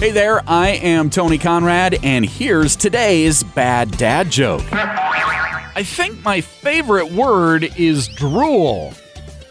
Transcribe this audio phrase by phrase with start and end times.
[0.00, 4.64] Hey there, I am Tony Conrad, and here's today's bad dad joke.
[4.72, 8.94] I think my favorite word is drool,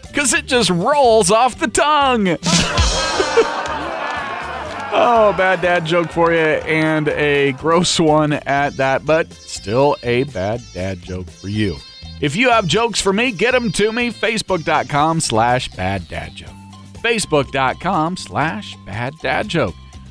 [0.00, 2.26] because it just rolls off the tongue.
[4.92, 10.22] oh, bad dad joke for you, and a gross one at that, but still a
[10.24, 11.76] bad dad joke for you.
[12.22, 14.10] If you have jokes for me, get them to me.
[14.10, 16.48] Facebook.com slash bad dad joke.
[17.02, 19.74] Facebook.com slash bad dad joke.